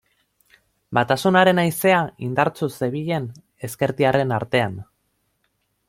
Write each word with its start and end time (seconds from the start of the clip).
Batasunaren 0.97 1.61
haizea 1.63 1.99
indartsu 2.29 2.71
zebilen 2.79 3.29
ezkertiarren 3.69 4.35
artean. 4.41 4.85